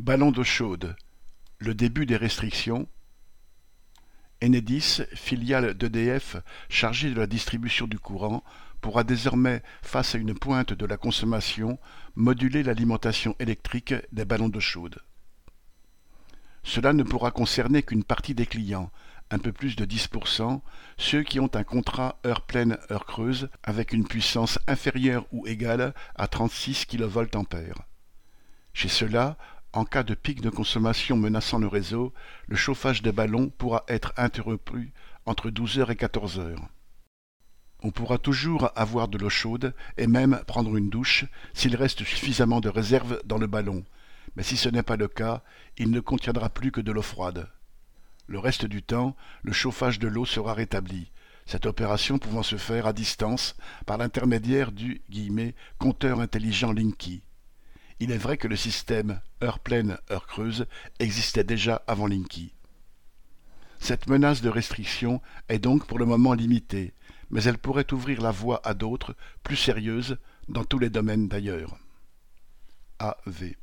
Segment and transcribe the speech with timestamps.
[0.00, 0.96] Ballon d'eau chaude:
[1.58, 2.88] le début des restrictions
[4.42, 6.38] Enedis, filiale d'EDF
[6.70, 8.42] chargée de la distribution du courant,
[8.80, 11.78] pourra désormais, face à une pointe de la consommation,
[12.14, 15.00] moduler l'alimentation électrique des ballons d'eau chaude.
[16.62, 18.90] Cela ne pourra concerner qu'une partie des clients,
[19.30, 20.62] un peu plus de 10%,
[20.96, 25.92] ceux qui ont un contrat heure pleine heure creuse avec une puissance inférieure ou égale
[26.14, 27.26] à 36 kVA.
[28.72, 29.36] Chez ceux-là,
[29.72, 32.12] en cas de pic de consommation menaçant le réseau,
[32.48, 34.92] le chauffage des ballons pourra être interrompu
[35.26, 36.56] entre 12h et 14h.
[37.82, 42.60] On pourra toujours avoir de l'eau chaude et même prendre une douche s'il reste suffisamment
[42.60, 43.84] de réserve dans le ballon,
[44.36, 45.42] mais si ce n'est pas le cas,
[45.78, 47.48] il ne contiendra plus que de l'eau froide.
[48.26, 51.10] Le reste du temps, le chauffage de l'eau sera rétabli,
[51.46, 53.56] cette opération pouvant se faire à distance
[53.86, 55.02] par l'intermédiaire du
[55.78, 57.22] «compteur intelligent Linky».
[58.00, 60.66] Il est vrai que le système heure pleine, heure creuse
[60.98, 62.54] existait déjà avant Linky.
[63.78, 66.94] Cette menace de restriction est donc pour le moment limitée,
[67.30, 70.16] mais elle pourrait ouvrir la voie à d'autres, plus sérieuses,
[70.48, 71.78] dans tous les domaines d'ailleurs.
[72.98, 73.54] AV